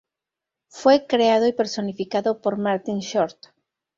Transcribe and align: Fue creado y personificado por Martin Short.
Fue 0.69 1.05
creado 1.05 1.45
y 1.45 1.53
personificado 1.53 2.41
por 2.41 2.57
Martin 2.57 3.01
Short. 3.01 3.37